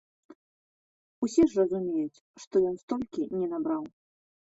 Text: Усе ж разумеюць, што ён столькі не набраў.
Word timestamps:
Усе 1.27 1.43
ж 1.51 1.59
разумеюць, 1.59 2.21
што 2.45 2.55
ён 2.71 2.75
столькі 2.85 3.27
не 3.43 3.47
набраў. 3.53 3.83